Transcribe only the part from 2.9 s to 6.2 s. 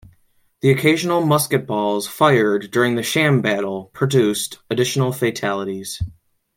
the sham battle produced additional fatalities.